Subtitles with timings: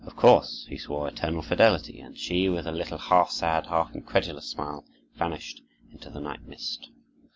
[0.03, 4.49] Of course, he swore eternal fidelity, and she, with a little half sad, half incredulous
[4.49, 4.83] smile,
[5.15, 6.89] vanished into the night mist.